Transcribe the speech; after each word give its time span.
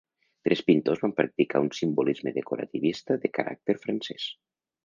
Tres 0.47 0.61
pintors 0.69 1.03
van 1.03 1.13
practicar 1.19 1.61
un 1.67 1.69
simbolisme 1.81 2.35
decorativista 2.39 3.21
de 3.27 3.35
caràcter 3.41 3.81
francès. 3.85 4.31